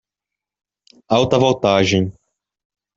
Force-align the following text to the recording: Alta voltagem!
Alta 1.07 1.37
voltagem! 1.37 2.11